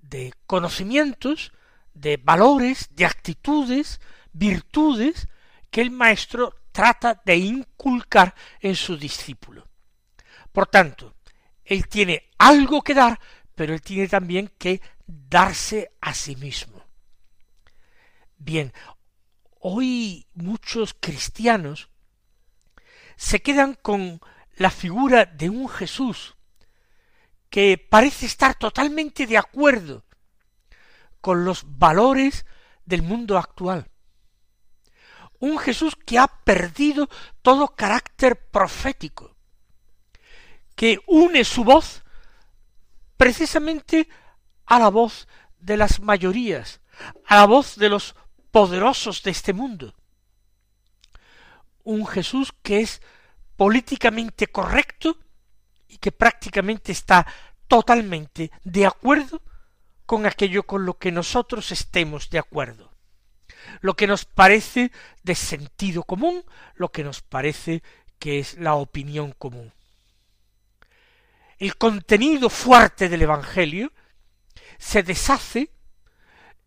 de 0.00 0.34
conocimientos, 0.46 1.52
de 1.94 2.16
valores, 2.16 2.88
de 2.92 3.06
actitudes, 3.06 4.00
virtudes 4.32 5.28
que 5.72 5.80
el 5.80 5.90
maestro 5.90 6.54
trata 6.70 7.22
de 7.24 7.34
inculcar 7.36 8.34
en 8.60 8.76
su 8.76 8.96
discípulo. 8.98 9.66
Por 10.52 10.66
tanto, 10.66 11.14
él 11.64 11.88
tiene 11.88 12.28
algo 12.36 12.82
que 12.82 12.92
dar, 12.92 13.18
pero 13.54 13.72
él 13.72 13.80
tiene 13.80 14.06
también 14.06 14.52
que 14.58 14.82
darse 15.06 15.92
a 16.02 16.12
sí 16.12 16.36
mismo. 16.36 16.84
Bien, 18.36 18.74
hoy 19.60 20.26
muchos 20.34 20.94
cristianos 21.00 21.88
se 23.16 23.40
quedan 23.40 23.74
con 23.74 24.20
la 24.56 24.70
figura 24.70 25.24
de 25.24 25.48
un 25.48 25.70
Jesús 25.70 26.36
que 27.48 27.78
parece 27.78 28.26
estar 28.26 28.56
totalmente 28.56 29.26
de 29.26 29.38
acuerdo 29.38 30.04
con 31.22 31.46
los 31.46 31.64
valores 31.78 32.44
del 32.84 33.00
mundo 33.00 33.38
actual. 33.38 33.91
Un 35.42 35.58
Jesús 35.58 35.96
que 35.96 36.20
ha 36.20 36.28
perdido 36.28 37.08
todo 37.42 37.74
carácter 37.74 38.48
profético, 38.48 39.34
que 40.76 41.00
une 41.08 41.42
su 41.42 41.64
voz 41.64 42.04
precisamente 43.16 44.08
a 44.66 44.78
la 44.78 44.88
voz 44.88 45.26
de 45.58 45.76
las 45.76 45.98
mayorías, 45.98 46.80
a 47.26 47.38
la 47.38 47.46
voz 47.46 47.74
de 47.74 47.88
los 47.88 48.14
poderosos 48.52 49.24
de 49.24 49.32
este 49.32 49.52
mundo. 49.52 49.96
Un 51.82 52.06
Jesús 52.06 52.54
que 52.62 52.78
es 52.78 53.02
políticamente 53.56 54.46
correcto 54.46 55.18
y 55.88 55.98
que 55.98 56.12
prácticamente 56.12 56.92
está 56.92 57.26
totalmente 57.66 58.52
de 58.62 58.86
acuerdo 58.86 59.42
con 60.06 60.24
aquello 60.24 60.62
con 60.62 60.86
lo 60.86 60.98
que 60.98 61.10
nosotros 61.10 61.72
estemos 61.72 62.30
de 62.30 62.38
acuerdo. 62.38 62.91
Lo 63.80 63.94
que 63.94 64.06
nos 64.06 64.24
parece 64.24 64.92
de 65.22 65.34
sentido 65.34 66.04
común, 66.04 66.44
lo 66.74 66.90
que 66.90 67.04
nos 67.04 67.22
parece 67.22 67.82
que 68.18 68.38
es 68.38 68.58
la 68.58 68.74
opinión 68.74 69.32
común. 69.32 69.72
El 71.58 71.76
contenido 71.76 72.50
fuerte 72.50 73.08
del 73.08 73.22
Evangelio 73.22 73.92
se 74.78 75.02
deshace 75.02 75.70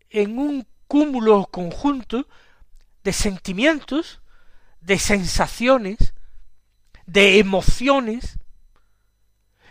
en 0.08 0.38
un 0.38 0.66
cúmulo 0.86 1.46
conjunto 1.46 2.26
de 3.04 3.12
sentimientos, 3.12 4.22
de 4.80 4.98
sensaciones, 4.98 6.14
de 7.04 7.38
emociones, 7.38 8.38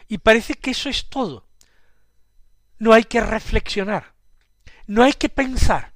y 0.08 0.20
parece 0.20 0.54
que 0.54 0.72
eso 0.72 0.90
es 0.90 1.10
todo. 1.10 1.48
No 2.78 2.94
hay 2.94 3.06
que 3.06 3.22
reflexionar, 3.22 4.14
no 4.86 5.04
hay 5.04 5.14
que 5.14 5.30
pensar, 5.30 5.95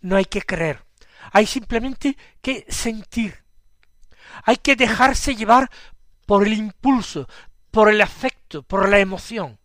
no 0.00 0.16
hay 0.16 0.24
que 0.24 0.42
creer. 0.42 0.84
hay 1.32 1.46
simplemente 1.46 2.16
que 2.40 2.64
sentir. 2.68 3.44
Hay 4.44 4.56
que 4.56 4.76
dejarse 4.76 5.34
llevar 5.34 5.70
por 6.26 6.46
el 6.46 6.52
impulso, 6.52 7.28
por 7.70 7.88
el 7.88 8.00
afecto, 8.00 8.62
por 8.62 8.88
la 8.88 8.98
emoción. 8.98 9.58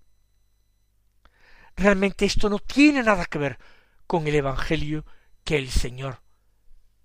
Realmente 1.75 2.25
esto 2.25 2.50
no 2.50 2.60
tiene 2.60 3.04
nada 3.04 3.25
que 3.25 3.38
ver 3.38 3.60
con 4.08 4.28
el 4.28 4.36
Evangelio 4.36 5.06
que 5.44 5.58
el 5.58 5.70
Señor 5.70 6.22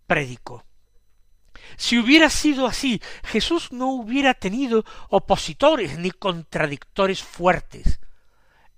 predicó. 0.06 0.64
Si 1.76 1.98
hubiera 1.98 2.30
sido 2.30 2.66
así, 2.66 3.00
Jesús 3.24 3.72
no 3.72 3.88
hubiera 3.90 4.34
tenido 4.34 4.84
opositores 5.08 5.98
ni 5.98 6.10
contradictores 6.10 7.22
fuertes 7.22 8.00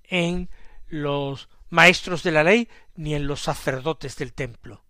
en 0.05 0.51
los 0.89 1.49
maestros 1.69 2.23
de 2.23 2.33
la 2.33 2.45
ley 2.45 2.69
ni 3.01 3.15
en 3.15 3.27
los 3.27 3.41
sacerdotes 3.41 4.17
del 4.17 4.35
templo. 4.35 4.85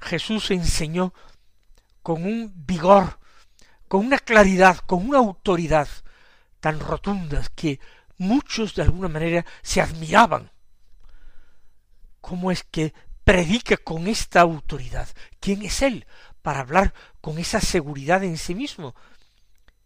Jesús 0.00 0.50
enseñó 0.50 1.12
con 2.02 2.24
un 2.24 2.54
vigor, 2.66 3.20
con 3.86 4.06
una 4.06 4.18
claridad, 4.18 4.78
con 4.78 5.06
una 5.06 5.18
autoridad 5.18 5.88
tan 6.58 6.80
rotundas 6.80 7.50
que 7.50 7.80
muchos 8.16 8.74
de 8.74 8.82
alguna 8.82 9.08
manera 9.08 9.44
se 9.60 9.82
admiraban. 9.82 10.50
¿Cómo 12.22 12.50
es 12.50 12.64
que 12.64 12.94
predica 13.24 13.76
con 13.76 14.06
esta 14.08 14.40
autoridad? 14.40 15.08
¿Quién 15.38 15.60
es 15.62 15.82
él 15.82 16.06
para 16.40 16.60
hablar 16.60 16.94
con 17.20 17.38
esa 17.38 17.60
seguridad 17.60 18.24
en 18.24 18.38
sí 18.38 18.54
mismo? 18.54 18.94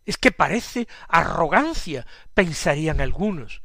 Es 0.04 0.16
que 0.16 0.30
parece 0.30 0.86
arrogancia, 1.08 2.06
pensarían 2.34 3.00
algunos. 3.00 3.63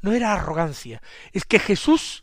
No 0.00 0.12
era 0.12 0.32
arrogancia, 0.32 1.02
es 1.32 1.44
que 1.44 1.58
Jesús 1.58 2.22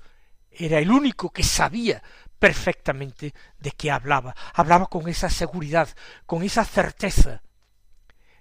era 0.49 0.79
el 0.79 0.91
único 0.91 1.31
que 1.31 1.43
sabía 1.43 2.01
perfectamente 2.39 3.33
de 3.57 3.71
qué 3.71 3.91
hablaba. 3.91 4.35
Hablaba 4.53 4.87
con 4.87 5.07
esa 5.07 5.29
seguridad, 5.29 5.89
con 6.25 6.43
esa 6.43 6.63
certeza. 6.63 7.41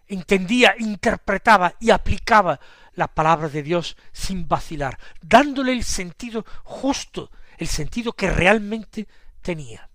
Entendía, 0.06 0.74
interpretaba 0.78 1.74
y 1.80 1.90
aplicaba 1.90 2.60
la 2.92 3.08
palabra 3.08 3.48
de 3.48 3.62
Dios 3.62 3.96
sin 4.12 4.46
vacilar, 4.46 4.98
dándole 5.20 5.72
el 5.72 5.82
sentido 5.82 6.44
justo, 6.62 7.30
el 7.58 7.66
sentido 7.66 8.12
que 8.12 8.30
realmente 8.30 9.08
tenía. 9.40 9.88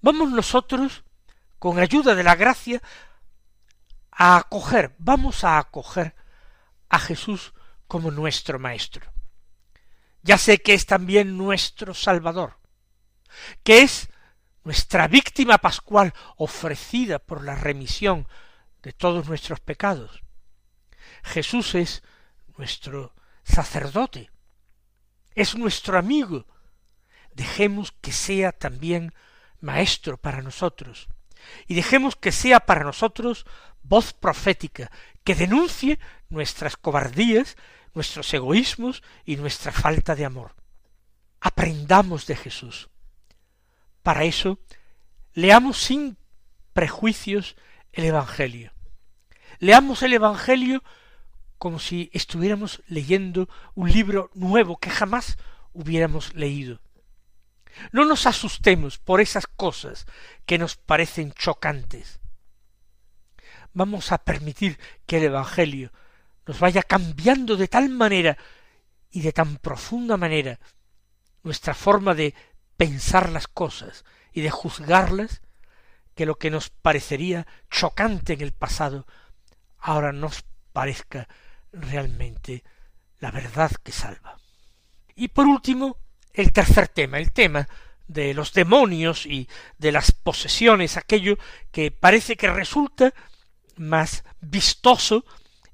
Vamos 0.00 0.30
nosotros, 0.30 1.04
con 1.58 1.78
ayuda 1.78 2.14
de 2.14 2.24
la 2.24 2.34
gracia, 2.34 2.82
a 4.10 4.38
acoger, 4.38 4.94
vamos 4.98 5.44
a 5.44 5.58
acoger 5.58 6.14
a 6.94 6.98
Jesús 7.00 7.52
como 7.88 8.12
nuestro 8.12 8.60
Maestro. 8.60 9.12
Ya 10.22 10.38
sé 10.38 10.58
que 10.58 10.74
es 10.74 10.86
también 10.86 11.36
nuestro 11.36 11.92
Salvador, 11.92 12.60
que 13.64 13.82
es 13.82 14.08
nuestra 14.62 15.08
víctima 15.08 15.58
pascual 15.58 16.14
ofrecida 16.36 17.18
por 17.18 17.42
la 17.42 17.56
remisión 17.56 18.28
de 18.80 18.92
todos 18.92 19.28
nuestros 19.28 19.58
pecados. 19.58 20.22
Jesús 21.24 21.74
es 21.74 22.04
nuestro 22.56 23.12
sacerdote, 23.42 24.30
es 25.34 25.56
nuestro 25.56 25.98
amigo. 25.98 26.46
Dejemos 27.34 27.90
que 27.90 28.12
sea 28.12 28.52
también 28.52 29.12
maestro 29.60 30.16
para 30.16 30.42
nosotros, 30.42 31.08
y 31.66 31.74
dejemos 31.74 32.14
que 32.14 32.30
sea 32.30 32.60
para 32.60 32.84
nosotros 32.84 33.46
voz 33.84 34.12
profética, 34.12 34.90
que 35.22 35.34
denuncie 35.34 35.98
nuestras 36.28 36.76
cobardías 36.76 37.56
nuestros 37.94 38.32
egoísmos 38.34 39.02
y 39.24 39.36
nuestra 39.36 39.72
falta 39.72 40.14
de 40.14 40.24
amor. 40.24 40.54
Aprendamos 41.40 42.26
de 42.26 42.36
Jesús. 42.36 42.90
Para 44.02 44.24
eso, 44.24 44.58
leamos 45.32 45.78
sin 45.78 46.16
prejuicios 46.72 47.56
el 47.92 48.04
Evangelio. 48.04 48.72
Leamos 49.60 50.02
el 50.02 50.12
Evangelio 50.12 50.82
como 51.58 51.78
si 51.78 52.10
estuviéramos 52.12 52.82
leyendo 52.88 53.48
un 53.74 53.90
libro 53.90 54.30
nuevo 54.34 54.76
que 54.76 54.90
jamás 54.90 55.38
hubiéramos 55.72 56.34
leído. 56.34 56.80
No 57.92 58.04
nos 58.04 58.26
asustemos 58.26 58.98
por 58.98 59.20
esas 59.20 59.46
cosas 59.46 60.06
que 60.46 60.58
nos 60.58 60.76
parecen 60.76 61.32
chocantes. 61.32 62.20
Vamos 63.74 64.12
a 64.12 64.18
permitir 64.18 64.78
que 65.04 65.18
el 65.18 65.24
Evangelio 65.24 65.92
nos 66.46 66.60
vaya 66.60 66.82
cambiando 66.82 67.56
de 67.56 67.68
tal 67.68 67.88
manera 67.88 68.36
y 69.10 69.20
de 69.20 69.32
tan 69.32 69.56
profunda 69.56 70.16
manera 70.16 70.58
nuestra 71.42 71.74
forma 71.74 72.14
de 72.14 72.34
pensar 72.76 73.30
las 73.30 73.46
cosas 73.46 74.04
y 74.32 74.40
de 74.40 74.50
juzgarlas, 74.50 75.42
que 76.14 76.26
lo 76.26 76.36
que 76.36 76.50
nos 76.50 76.70
parecería 76.70 77.46
chocante 77.70 78.34
en 78.34 78.40
el 78.40 78.52
pasado, 78.52 79.06
ahora 79.78 80.12
nos 80.12 80.44
parezca 80.72 81.28
realmente 81.72 82.62
la 83.18 83.30
verdad 83.30 83.70
que 83.82 83.92
salva. 83.92 84.38
Y 85.16 85.28
por 85.28 85.46
último, 85.46 85.98
el 86.32 86.52
tercer 86.52 86.88
tema, 86.88 87.18
el 87.18 87.32
tema 87.32 87.68
de 88.06 88.34
los 88.34 88.52
demonios 88.52 89.26
y 89.26 89.48
de 89.78 89.92
las 89.92 90.12
posesiones, 90.12 90.96
aquello 90.96 91.38
que 91.72 91.90
parece 91.90 92.36
que 92.36 92.52
resulta 92.52 93.14
más 93.76 94.24
vistoso 94.40 95.24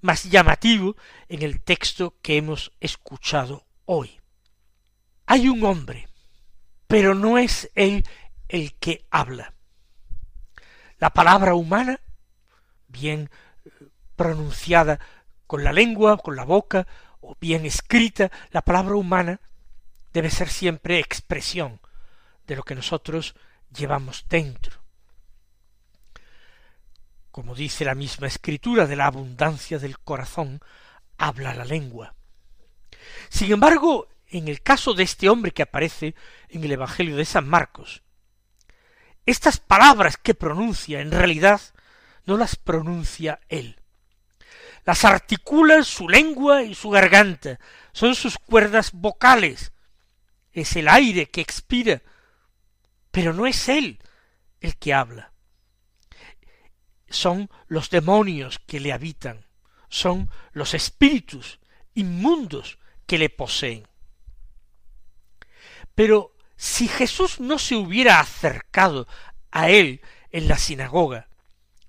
más 0.02 0.24
llamativo 0.24 0.96
en 1.28 1.42
el 1.42 1.60
texto 1.60 2.14
que 2.22 2.36
hemos 2.36 2.72
escuchado 2.80 3.66
hoy. 3.84 4.20
Hay 5.26 5.48
un 5.48 5.64
hombre, 5.64 6.08
pero 6.86 7.14
no 7.14 7.38
es 7.38 7.70
él 7.74 8.04
el 8.48 8.74
que 8.74 9.06
habla. 9.10 9.54
La 10.98 11.10
palabra 11.10 11.54
humana, 11.54 12.00
bien 12.88 13.30
eh, 13.64 13.70
pronunciada 14.16 14.98
con 15.46 15.64
la 15.64 15.72
lengua, 15.72 16.18
con 16.18 16.36
la 16.36 16.44
boca, 16.44 16.86
o 17.20 17.36
bien 17.40 17.64
escrita, 17.64 18.30
la 18.50 18.62
palabra 18.62 18.96
humana 18.96 19.40
debe 20.12 20.30
ser 20.30 20.48
siempre 20.48 20.98
expresión 20.98 21.80
de 22.46 22.56
lo 22.56 22.62
que 22.62 22.74
nosotros 22.74 23.34
llevamos 23.72 24.26
dentro 24.28 24.79
como 27.30 27.54
dice 27.54 27.84
la 27.84 27.94
misma 27.94 28.26
escritura, 28.26 28.86
de 28.86 28.96
la 28.96 29.06
abundancia 29.06 29.78
del 29.78 29.98
corazón 29.98 30.60
habla 31.16 31.54
la 31.54 31.64
lengua. 31.64 32.14
Sin 33.28 33.52
embargo, 33.52 34.08
en 34.28 34.48
el 34.48 34.62
caso 34.62 34.94
de 34.94 35.04
este 35.04 35.28
hombre 35.28 35.52
que 35.52 35.62
aparece 35.62 36.14
en 36.48 36.64
el 36.64 36.72
Evangelio 36.72 37.16
de 37.16 37.24
San 37.24 37.48
Marcos, 37.48 38.02
estas 39.26 39.58
palabras 39.58 40.16
que 40.16 40.34
pronuncia 40.34 41.00
en 41.00 41.12
realidad 41.12 41.60
no 42.26 42.36
las 42.36 42.56
pronuncia 42.56 43.40
él. 43.48 43.80
Las 44.84 45.04
articula 45.04 45.84
su 45.84 46.08
lengua 46.08 46.62
y 46.62 46.74
su 46.74 46.90
garganta, 46.90 47.60
son 47.92 48.14
sus 48.14 48.38
cuerdas 48.38 48.92
vocales, 48.92 49.72
es 50.52 50.74
el 50.74 50.88
aire 50.88 51.26
que 51.26 51.40
expira, 51.40 52.02
pero 53.10 53.32
no 53.32 53.46
es 53.46 53.68
él 53.68 54.00
el 54.60 54.76
que 54.76 54.94
habla 54.94 55.30
son 57.10 57.50
los 57.66 57.90
demonios 57.90 58.60
que 58.66 58.80
le 58.80 58.92
habitan, 58.92 59.44
son 59.88 60.30
los 60.52 60.74
espíritus 60.74 61.58
inmundos 61.94 62.78
que 63.06 63.18
le 63.18 63.28
poseen. 63.28 63.86
Pero 65.94 66.32
si 66.56 66.88
Jesús 66.88 67.40
no 67.40 67.58
se 67.58 67.74
hubiera 67.74 68.20
acercado 68.20 69.06
a 69.50 69.68
él 69.68 70.00
en 70.30 70.48
la 70.48 70.56
sinagoga, 70.56 71.28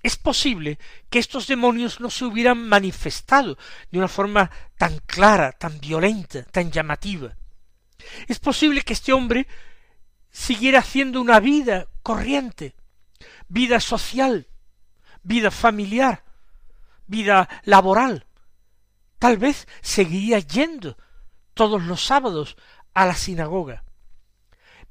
es 0.04 0.18
posible 0.18 0.80
que 1.10 1.20
estos 1.20 1.46
demonios 1.46 2.00
no 2.00 2.10
se 2.10 2.26
hubieran 2.26 2.68
manifestado 2.68 3.58
de 3.92 4.00
una 4.00 4.08
forma 4.08 4.50
tan 4.78 4.98
clara, 5.06 5.52
tan 5.52 5.80
violenta, 5.80 6.44
tan 6.44 6.72
llamativa. 6.72 7.36
Es 8.28 8.40
posible 8.40 8.82
que 8.82 8.94
este 8.94 9.14
hombre 9.14 9.48
siguiera 10.32 10.80
haciendo 10.80 11.22
una 11.22 11.40
vida 11.40 11.88
corriente, 12.02 12.74
vida 13.48 13.80
social, 13.80 14.48
vida 15.24 15.52
familiar, 15.52 16.24
vida 17.08 17.50
laboral. 17.64 18.26
Tal 19.20 19.38
vez 19.38 19.68
seguiría 19.82 20.40
yendo 20.40 20.98
todos 21.54 21.84
los 21.84 22.04
sábados 22.04 22.58
a 22.94 23.06
la 23.06 23.16
sinagoga, 23.16 23.84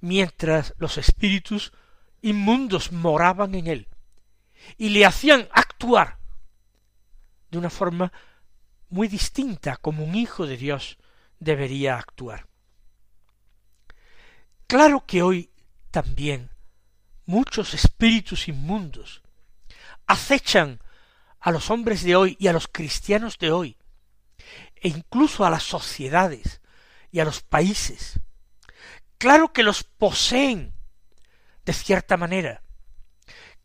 mientras 0.01 0.75
los 0.79 0.99
espíritus 0.99 1.73
inmundos 2.23 2.93
moraban 2.93 3.55
en 3.55 3.67
él 3.67 3.89
y 4.77 4.91
le 4.91 5.07
hacían 5.07 5.49
actuar 5.53 6.19
de 7.51 7.59
una 7.59 7.71
forma 7.71 8.13
muy 8.89 9.09
distinta 9.09 9.77
como 9.77 10.05
un 10.05 10.15
hijo 10.15 10.47
de 10.47 10.57
Dios 10.57 10.99
debería 11.39 11.97
actuar. 11.97 12.47
Claro 14.67 15.05
que 15.07 15.23
hoy 15.23 15.51
también 15.91 16.51
muchos 17.27 17.75
espíritus 17.75 18.49
inmundos 18.49 19.23
acechan 20.11 20.81
a 21.39 21.53
los 21.53 21.71
hombres 21.71 22.03
de 22.03 22.17
hoy 22.17 22.37
y 22.41 22.49
a 22.49 22.53
los 22.53 22.67
cristianos 22.67 23.39
de 23.39 23.53
hoy, 23.53 23.77
e 24.77 24.89
incluso 24.89 25.45
a 25.45 25.51
las 25.51 25.63
sociedades 25.63 26.61
y 27.13 27.21
a 27.21 27.25
los 27.25 27.43
países. 27.43 28.21
claro 29.19 29.53
que 29.53 29.63
los 29.63 29.85
poseen 29.85 30.73
de 31.65 31.73
cierta 31.75 32.17
manera. 32.17 32.63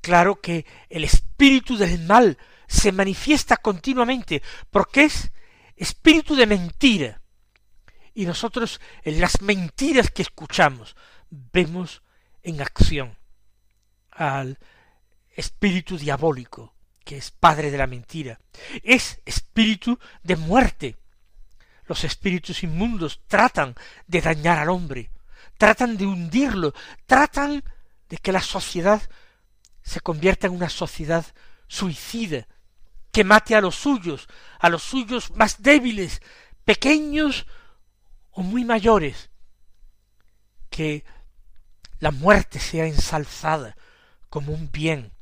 Claro 0.02 0.42
que 0.42 0.66
el 0.90 1.04
espíritu 1.06 1.78
del 1.78 2.00
mal 2.04 2.38
se 2.68 2.92
manifiesta 2.92 3.58
continuamente 3.58 4.44
porque 4.70 5.06
es 5.06 5.32
espíritu 5.76 6.36
de 6.36 6.46
mentira. 6.46 7.22
Y 8.14 8.26
nosotros 8.26 8.82
en 9.04 9.22
las 9.22 9.42
mentiras 9.42 10.12
que 10.12 10.22
escuchamos 10.22 10.96
vemos 11.30 12.04
en 12.44 12.62
acción 12.62 13.18
al 14.12 14.60
espíritu 15.36 15.98
diabólico, 15.98 16.74
que 17.04 17.18
es 17.18 17.32
padre 17.32 17.70
de 17.70 17.78
la 17.78 17.88
mentira. 17.88 18.40
Es 18.84 19.22
espíritu 19.26 20.00
de 20.24 20.36
muerte. 20.36 20.98
Los 21.86 22.04
espíritus 22.04 22.64
inmundos 22.64 23.22
tratan 23.28 23.76
de 24.08 24.22
dañar 24.22 24.58
al 24.58 24.70
hombre, 24.70 25.12
tratan 25.58 25.98
de 25.98 26.08
hundirlo, 26.08 26.74
tratan 27.06 27.64
de 28.10 28.18
que 28.18 28.32
la 28.32 28.42
sociedad 28.42 29.02
se 29.84 30.02
convierta 30.02 30.48
en 30.48 30.54
una 30.54 30.70
sociedad 30.70 31.26
suicida, 31.68 32.48
que 33.12 33.24
mate 33.24 33.56
a 33.56 33.62
los 33.62 33.76
suyos, 33.76 34.28
a 34.60 34.70
los 34.70 34.82
suyos 34.82 35.32
más 35.36 35.62
débiles, 35.62 36.22
pequeños 36.64 37.46
o 38.32 38.42
muy 38.42 38.66
mayores, 38.66 39.30
que 40.70 41.06
la 42.00 42.12
muerte 42.12 42.60
sea 42.60 42.88
ensalzada 42.88 43.78
como 44.30 44.54
un 44.54 44.72
bien, 44.72 45.15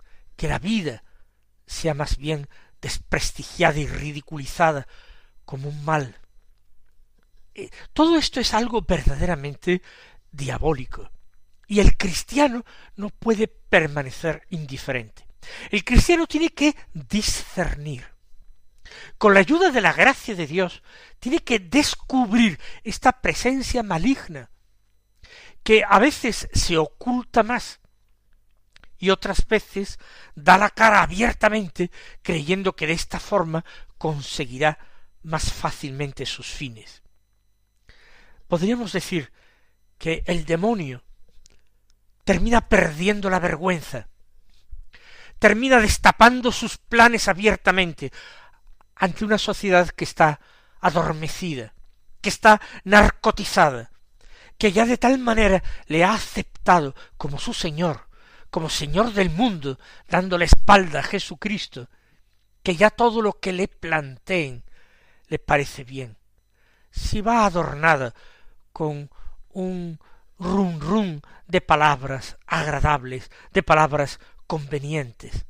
que 0.43 0.49
la 0.49 0.59
vida 0.59 1.05
sea 1.65 1.93
más 1.93 2.17
bien 2.17 2.49
desprestigiada 2.81 3.79
y 3.79 3.87
ridiculizada 3.87 4.89
como 5.45 5.69
un 5.69 5.85
mal. 5.85 6.17
Eh, 7.55 7.69
todo 7.93 8.17
esto 8.17 8.41
es 8.41 8.53
algo 8.53 8.81
verdaderamente 8.81 9.81
diabólico, 10.33 11.09
y 11.65 11.79
el 11.79 11.95
cristiano 11.95 12.65
no 12.97 13.09
puede 13.09 13.47
permanecer 13.47 14.45
indiferente. 14.49 15.25
El 15.71 15.85
cristiano 15.85 16.27
tiene 16.27 16.49
que 16.49 16.75
discernir. 16.93 18.05
Con 19.17 19.33
la 19.33 19.39
ayuda 19.39 19.71
de 19.71 19.79
la 19.79 19.93
gracia 19.93 20.35
de 20.35 20.45
Dios, 20.45 20.83
tiene 21.19 21.39
que 21.39 21.59
descubrir 21.59 22.59
esta 22.83 23.21
presencia 23.21 23.81
maligna, 23.81 24.49
que 25.63 25.85
a 25.87 25.99
veces 25.99 26.49
se 26.51 26.77
oculta 26.77 27.43
más 27.43 27.79
y 29.03 29.09
otras 29.09 29.45
veces 29.49 29.99
da 30.33 30.57
la 30.57 30.69
cara 30.69 31.01
abiertamente 31.01 31.91
creyendo 32.21 32.73
que 32.73 32.87
de 32.87 32.93
esta 32.93 33.19
forma 33.19 33.65
conseguirá 33.97 34.79
más 35.23 35.51
fácilmente 35.51 36.25
sus 36.25 36.47
fines. 36.47 37.03
Podríamos 38.47 38.93
decir 38.93 39.33
que 39.97 40.23
el 40.25 40.45
demonio 40.45 41.03
termina 42.23 42.69
perdiendo 42.69 43.29
la 43.29 43.39
vergüenza 43.39 44.07
termina 45.37 45.81
destapando 45.81 46.53
sus 46.53 46.77
planes 46.77 47.27
abiertamente 47.27 48.13
ante 48.95 49.25
una 49.25 49.37
sociedad 49.37 49.89
que 49.89 50.05
está 50.05 50.39
adormecida, 50.79 51.73
que 52.21 52.29
está 52.29 52.61
narcotizada, 52.85 53.91
que 54.57 54.71
ya 54.71 54.85
de 54.85 54.97
tal 54.97 55.19
manera 55.19 55.61
le 55.87 56.05
ha 56.05 56.13
aceptado 56.13 56.95
como 57.17 57.37
su 57.37 57.53
Señor, 57.53 58.07
como 58.53 58.69
Señor 58.69 59.13
del 59.13 59.31
mundo, 59.31 59.79
dando 60.07 60.37
la 60.37 60.45
espalda 60.45 60.99
a 60.99 61.03
Jesucristo, 61.03 61.89
que 62.61 62.75
ya 62.75 62.91
todo 62.91 63.19
lo 63.19 63.39
que 63.39 63.51
le 63.51 63.67
planteen 63.67 64.63
le 65.27 65.39
parece 65.39 65.83
bien. 65.83 66.17
Si 66.91 67.19
va 67.19 67.47
adornada 67.47 68.13
con 68.71 69.09
un 69.49 69.99
rum 70.37 70.79
rum 70.79 71.21
de 71.47 71.61
palabras 71.61 72.37
agradables, 72.45 73.31
de 73.53 73.63
palabras 73.63 74.19
convenientes, 74.45 75.47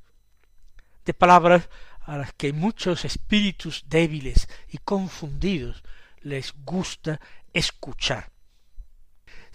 de 1.04 1.14
palabras 1.14 1.68
a 2.06 2.16
las 2.16 2.32
que 2.32 2.54
muchos 2.54 3.04
espíritus 3.04 3.84
débiles 3.88 4.48
y 4.70 4.78
confundidos 4.78 5.84
les 6.22 6.54
gusta 6.64 7.20
escuchar. 7.52 8.33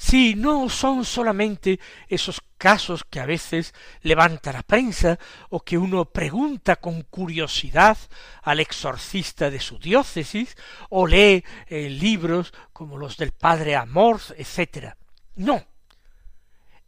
Si 0.00 0.36
no 0.36 0.68
son 0.68 1.04
solamente 1.04 1.80
esos 2.06 2.40
casos 2.56 3.02
que 3.02 3.18
a 3.18 3.26
veces 3.26 3.74
levanta 4.02 4.52
la 4.52 4.62
prensa 4.62 5.18
o 5.50 5.64
que 5.64 5.76
uno 5.76 6.04
pregunta 6.04 6.76
con 6.76 7.02
curiosidad 7.02 7.98
al 8.42 8.60
exorcista 8.60 9.50
de 9.50 9.58
su 9.58 9.80
diócesis 9.80 10.56
o 10.88 11.04
lee 11.04 11.44
eh, 11.66 11.90
libros 11.90 12.54
como 12.72 12.96
los 12.96 13.16
del 13.16 13.32
padre 13.32 13.74
Amor, 13.74 14.20
etc. 14.36 14.94
No, 15.34 15.66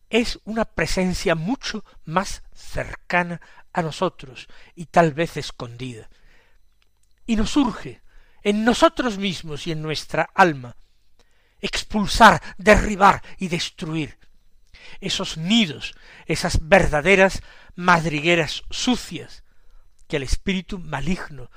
es 0.08 0.38
una 0.44 0.64
presencia 0.64 1.34
mucho 1.34 1.84
más 2.04 2.44
cercana 2.54 3.40
a 3.72 3.82
nosotros 3.82 4.46
y 4.76 4.86
tal 4.86 5.14
vez 5.14 5.36
escondida. 5.36 6.08
Y 7.26 7.34
nos 7.34 7.56
urge, 7.56 8.02
en 8.44 8.64
nosotros 8.64 9.18
mismos 9.18 9.66
y 9.66 9.72
en 9.72 9.82
nuestra 9.82 10.30
alma, 10.32 10.76
expulsar, 11.60 12.42
derribar 12.58 13.22
y 13.38 13.48
destruir. 13.48 14.18
Esos 15.00 15.36
nidos, 15.36 15.94
esas 16.26 16.58
verdaderas 16.68 17.42
madrigueras 17.74 18.64
sucias 18.70 19.44
que 20.08 20.16
el 20.16 20.22
espíritu 20.24 20.78
maligno 20.78 21.50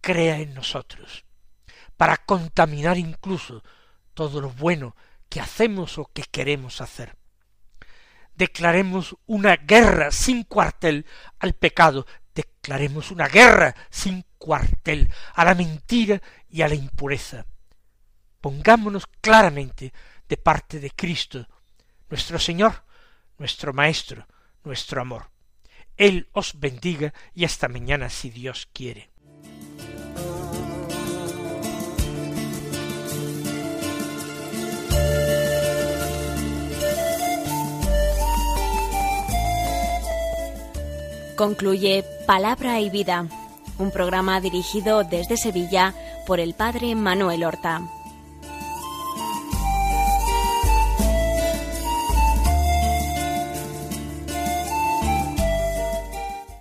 crea 0.00 0.38
en 0.38 0.54
nosotros, 0.54 1.24
para 1.96 2.16
contaminar 2.16 2.96
incluso 2.96 3.62
todo 4.14 4.40
lo 4.40 4.50
bueno 4.50 4.96
que 5.28 5.40
hacemos 5.40 5.98
o 5.98 6.10
que 6.12 6.22
queremos 6.22 6.80
hacer. 6.80 7.16
Declaremos 8.34 9.16
una 9.26 9.56
guerra 9.56 10.10
sin 10.10 10.44
cuartel 10.44 11.04
al 11.38 11.52
pecado, 11.52 12.06
declaremos 12.34 13.10
una 13.10 13.28
guerra 13.28 13.74
sin 13.90 14.24
cuartel 14.38 15.12
a 15.34 15.44
la 15.44 15.54
mentira 15.54 16.22
y 16.48 16.62
a 16.62 16.68
la 16.68 16.74
impureza. 16.74 17.44
Pongámonos 18.40 19.06
claramente 19.20 19.92
de 20.28 20.36
parte 20.36 20.80
de 20.80 20.90
Cristo, 20.90 21.46
nuestro 22.08 22.38
Señor, 22.38 22.84
nuestro 23.38 23.72
Maestro, 23.72 24.26
nuestro 24.64 25.00
amor. 25.00 25.30
Él 25.96 26.28
os 26.32 26.58
bendiga 26.58 27.12
y 27.34 27.44
hasta 27.44 27.68
mañana 27.68 28.08
si 28.08 28.30
Dios 28.30 28.68
quiere. 28.72 29.10
Concluye 41.36 42.04
Palabra 42.26 42.80
y 42.80 42.90
Vida, 42.90 43.26
un 43.78 43.90
programa 43.90 44.40
dirigido 44.42 45.04
desde 45.04 45.38
Sevilla 45.38 45.94
por 46.26 46.38
el 46.38 46.52
Padre 46.52 46.94
Manuel 46.94 47.44
Horta. 47.44 47.99